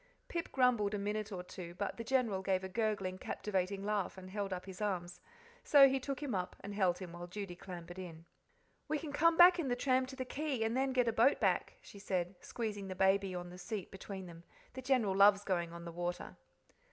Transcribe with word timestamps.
Pip 0.29 0.51
grumbled 0.51 0.95
a 0.95 0.97
minute 0.97 1.31
or 1.31 1.43
two, 1.43 1.75
but 1.75 1.95
the 1.97 2.03
General 2.03 2.41
gave 2.41 2.63
a 2.63 2.67
gurgling, 2.69 3.19
captivating 3.19 3.83
laugh 3.83 4.17
and 4.17 4.31
held 4.31 4.51
up 4.51 4.65
his 4.65 4.81
arms, 4.81 5.19
so 5.63 5.87
he 5.87 5.99
took 5.99 6.23
him 6.23 6.33
up 6.33 6.55
and 6.61 6.73
held 6.73 6.97
him 6.97 7.13
while 7.13 7.27
Judy 7.27 7.55
clambered 7.55 7.99
in. 7.99 8.25
"We 8.87 8.97
can 8.97 9.13
come 9.13 9.37
back 9.37 9.59
in 9.59 9.67
the 9.67 9.75
tram 9.75 10.07
to 10.07 10.15
the 10.15 10.25
Quay, 10.25 10.63
and 10.63 10.75
then 10.75 10.91
get 10.91 11.07
a 11.07 11.13
boat 11.13 11.39
back," 11.39 11.73
she 11.83 11.99
said, 11.99 12.33
squeezing 12.39 12.87
the 12.87 12.95
baby 12.95 13.35
on 13.35 13.51
the 13.51 13.59
seat 13.59 13.91
between 13.91 14.25
them. 14.25 14.43
"The 14.73 14.81
General 14.81 15.15
loves 15.15 15.43
going 15.43 15.71
on 15.71 15.85
the 15.85 15.91
water." 15.91 16.35